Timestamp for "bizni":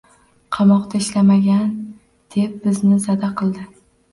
2.65-2.99